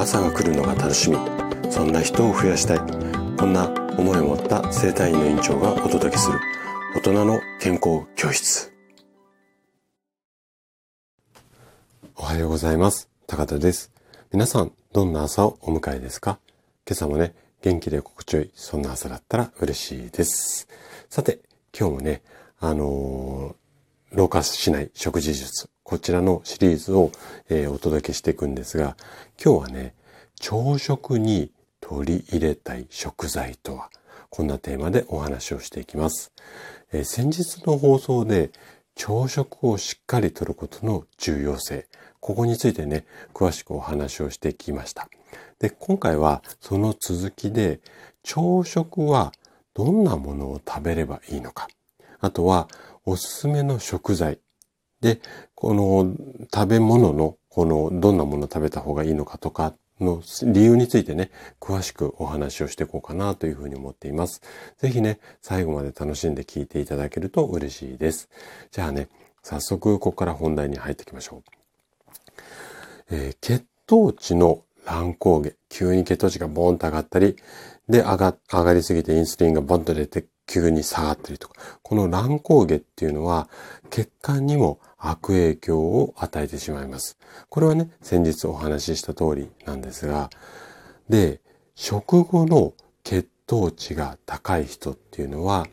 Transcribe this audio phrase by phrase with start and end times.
[0.00, 1.18] 朝が来るのが楽しみ。
[1.70, 2.78] そんな人を増やしたい。
[3.36, 3.68] こんな
[3.98, 6.40] 思いを持った生体院の院長がお届けする。
[6.96, 8.72] 大人の健康教室。
[12.16, 13.10] おはようございます。
[13.26, 13.92] 高田です。
[14.32, 16.38] 皆さんどんな朝をお迎えですか？
[16.86, 20.66] 今朝もね元気で心地よいそんな朝だったら嬉しいです。
[21.10, 21.40] さて
[21.78, 22.22] 今日もね
[22.58, 23.54] あのー、
[24.12, 27.12] 老化しない食事術こちらのシリーズを、
[27.48, 28.96] えー、お届けしていくんですが
[29.42, 29.94] 今日はね
[30.40, 33.90] 朝食に取り入れたい食材とは
[34.30, 36.32] こんなテーマでお話をしていきます。
[36.92, 38.50] えー、先日の放送で
[38.94, 41.88] 朝食をしっかりとることの重要性、
[42.20, 45.08] ここについてね、詳しくお話をしてきました。
[45.58, 47.80] で、今回はその続きで、
[48.22, 49.32] 朝食は
[49.74, 51.68] どんなものを食べればいいのか、
[52.20, 52.68] あとは
[53.04, 54.38] おすすめの食材
[55.00, 55.20] で、
[55.54, 56.14] この
[56.52, 61.30] 食べ物のこのどんなもの食べた方がいいのかとかの理由についてね、
[61.60, 64.42] 詳しくお話をしていこうかなというふうに思っています。
[64.78, 68.28] ぜひね、最後まで楽しんで聞いていただけると嬉しいです。
[68.70, 69.08] じゃあね、
[69.42, 71.42] 早速ここから本題に入っていきましょう。
[73.10, 77.36] えー、血糖値の乱高下、急に血糖値がボーンと上がったり、
[77.88, 83.48] で、上が、上がりすぎてインスリンがボンと出て急に下がったりとか、この乱高下っていうのは
[83.88, 87.18] 血管にも悪影響を与えてしまいます。
[87.48, 90.28] これはね、先日お話しした通りなんですが、
[91.08, 91.40] で、
[91.76, 95.68] 食後の血糖値が高い人っていうのは、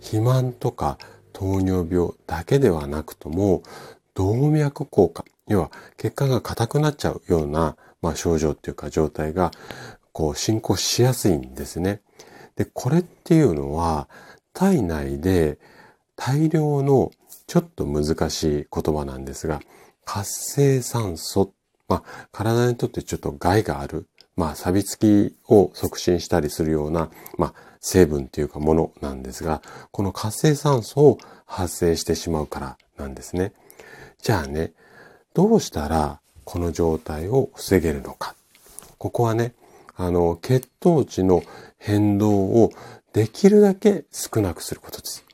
[0.00, 0.98] 肥満とか
[1.32, 3.62] 糖尿病だけではなくとも、
[4.12, 9.50] 動脈硬化、要は血管が硬くなっちゃうような、まあ、症状っていうか状態が、
[10.12, 12.02] こう進行しやすいんですね。
[12.60, 14.06] で、これっていうのは、
[14.52, 15.58] 体内で
[16.14, 17.10] 大量の
[17.46, 19.62] ちょっと難しい言葉なんですが、
[20.04, 21.54] 活性酸素、
[21.88, 27.08] まあ、体にとってちょっと害がある、まあ、錆びつきを促進したりするような、
[27.38, 33.54] まあ、成分というかものなんですが、この活性酸素を発生してしまうからなんですね。
[34.20, 34.74] じゃあね、
[35.32, 38.34] どうしたらこの状態を防げるのか。
[38.98, 39.54] ここはね、
[39.96, 41.42] あの、血糖値の
[41.80, 42.70] 変動を
[43.12, 45.24] できるだけ少なくすることです。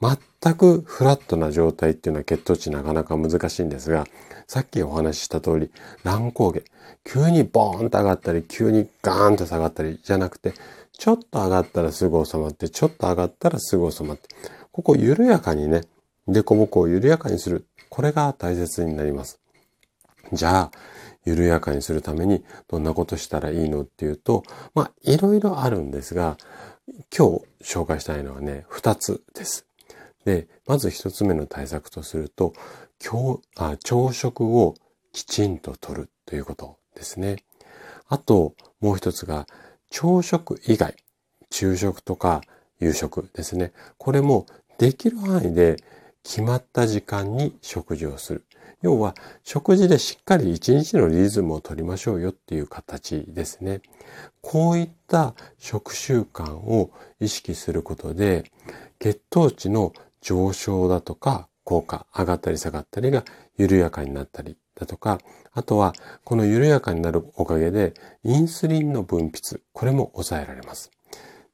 [0.00, 4.06] 全くフラットな状態っていうのは血糖値なかなか難しいんですが、
[4.46, 5.70] さっきお話しした通り、
[6.04, 6.62] 乱高下、
[7.04, 10.52] 急にボーンと上がったり、急にガーンと下がったりじゃなくて、
[10.92, 14.28] ちょっと上がったらすぐ収まって、ちょっと上がったらすぐ収まって、
[14.72, 15.82] ここ緩やかにね、
[16.28, 17.66] デコボコを緩やかにする。
[17.88, 19.40] これが大切になります。
[20.32, 20.70] じゃあ、
[21.26, 24.44] 緩やかにするためにどんなことしたらいいのっていうと、
[24.74, 26.38] まあ、いろいろあるんですが、
[27.16, 29.66] 今日紹介したいのはね、二つです。
[30.24, 32.54] で、まず一つ目の対策とすると、
[33.04, 34.74] 今日あ朝食を
[35.12, 37.36] きちんととるということですね。
[38.08, 39.46] あと、もう一つが、
[39.90, 40.94] 朝食以外、
[41.50, 42.40] 昼食とか
[42.78, 43.72] 夕食ですね。
[43.98, 44.46] これも
[44.78, 45.76] できる範囲で
[46.26, 48.44] 決まった時間に食事をする。
[48.82, 49.14] 要は、
[49.44, 53.80] 食事でしっかり一日のリズムを取りましょうよっていう形ですね。
[54.42, 58.50] こういった食習慣を意識することで、
[58.98, 63.24] 血糖値の上昇だとか効果、上がったり下がったりが
[63.56, 65.20] 緩やかになったりだとか、
[65.52, 65.94] あとは
[66.24, 67.94] この緩やかになるおかげで
[68.24, 70.90] インスリンの分泌、これも抑えられます。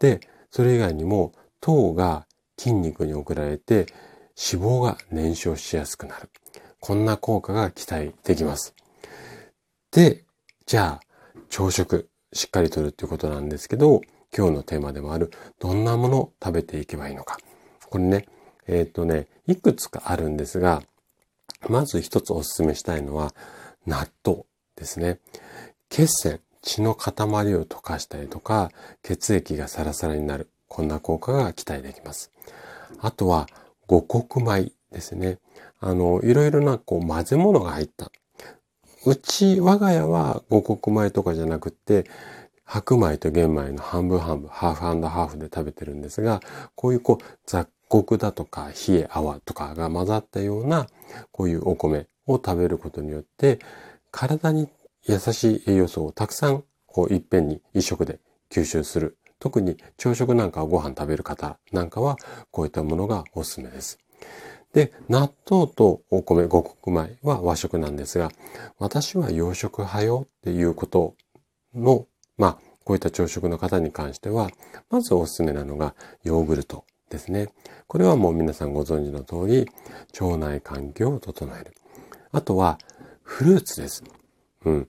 [0.00, 0.20] で、
[0.50, 2.26] それ以外にも糖が
[2.56, 3.86] 筋肉に送られて
[4.36, 6.30] 脂肪が燃焼しやすくなる。
[6.80, 8.74] こんな効果が期待できます。
[9.90, 10.24] で、
[10.66, 14.02] じゃあ朝食しっかりとるっていうことなんですけど、
[14.36, 15.30] 今日のテーマでもある
[15.60, 17.38] どんなものを食べていけばいいのか。
[17.88, 18.26] これね、
[18.66, 20.82] えっ、とね、いくつかあるんですが、
[21.68, 23.34] まず一つお勧めしたいのは、
[23.86, 24.44] 納豆
[24.76, 25.20] ですね。
[25.88, 27.12] 血栓、血の塊
[27.54, 28.70] を溶かしたりとか、
[29.02, 30.50] 血液がサラサラになる。
[30.68, 32.32] こんな効果が期待できます。
[32.98, 33.46] あとは、
[33.86, 35.38] 五穀米ですね。
[35.80, 38.10] あの、いろいろなこう混ぜ物が入った。
[39.06, 42.04] うち、我が家は五穀米とかじゃなくて、
[42.64, 46.40] 白米と玄米の半分半分、ハーフハーフで食べてるんですが、
[46.74, 50.88] こういうこう雑穀だとか冷え泡とかが混ざったような
[51.30, 53.58] こういうお米を食べることによって
[54.10, 54.68] 体に
[55.04, 58.20] 優しい栄養素をたくさんこういっぺんに一食で
[58.50, 59.16] 吸収する。
[59.44, 62.16] 特に朝食なんかをご飯食べる方なんかは
[62.50, 63.98] こういったものがおすすめです。
[64.72, 68.30] で、納豆とお米、五穀米は和食なんですが、
[68.78, 71.14] 私は洋食派よっていうこと
[71.74, 72.06] の、
[72.38, 74.48] まあ、こういった朝食の方に関しては、
[74.88, 77.50] まずおすすめなのがヨーグルトですね。
[77.86, 79.68] これはもう皆さんご存知の通り、
[80.18, 81.74] 腸内環境を整える。
[82.32, 82.78] あとは、
[83.22, 84.02] フルーツです。
[84.64, 84.88] うん。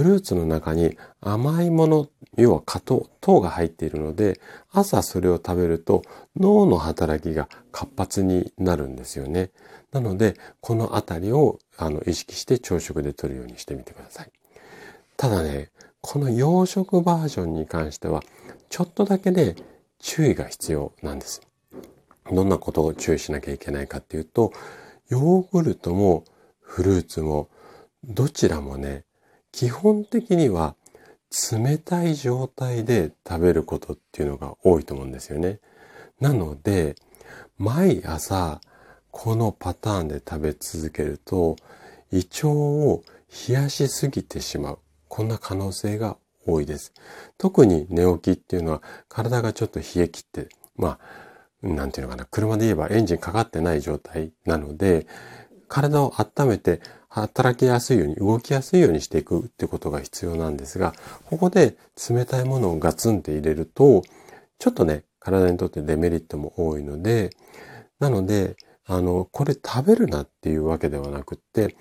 [0.00, 2.08] フルーツの中に甘いもの、
[2.38, 4.40] 要は果糖、糖が入っているので、
[4.72, 6.00] 朝それを食べると
[6.36, 9.50] 脳の働きが活発になるんですよね。
[9.92, 14.32] なので、このあたりをあの意識して朝食で取るようにしてみてください。
[15.18, 15.68] ただね、
[16.00, 18.22] この洋食バージョンに関しては、
[18.70, 19.54] ちょっとだけね、
[19.98, 21.42] 注意が必要なんです。
[22.32, 24.50] どんなことを注意しなきゃいけないかっていうと、
[25.10, 26.24] ヨーグルトも
[26.58, 27.50] フルーツも
[28.02, 29.04] どちらもね、
[29.52, 30.74] 基本的には
[31.52, 35.60] 冷たい状態で食べることっていうのが多いと思うんですよね。
[36.20, 36.96] なので、
[37.58, 38.60] 毎朝
[39.10, 41.56] このパターンで食べ続けると、
[42.12, 43.02] 胃腸を
[43.48, 44.78] 冷やしすぎてしまう。
[45.08, 46.92] こんな可能性が多いです。
[47.38, 55.06] 特に寝起きっていうのは体がちょっと冷え切って、まあ、なんていうのかな、車で言えばエンジンかかってない状態なので、
[55.70, 60.92] 体を温めて働きやすいように、動きやすいようにしていくってことが必要なんですが、
[61.24, 61.76] ここで
[62.10, 64.02] 冷たいものをガツンって入れると、
[64.58, 67.30] ちょっとね、体にとってデメリットも多いので、
[68.00, 71.76] なので、あの、これ食べるなっていうわけではなくって、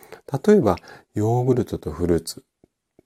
[0.45, 0.77] 例えば
[1.15, 2.43] ヨーグルトとフルーツ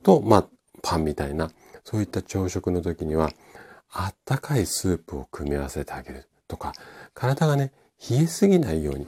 [0.04, 0.48] と、まあ、
[0.82, 1.50] パンみたいな、
[1.86, 3.32] そういった朝食の時には、
[3.90, 6.74] あったかいスープを組み合わせてあげるとか、
[7.14, 7.72] 体がね、
[8.10, 9.08] 冷えすぎないように、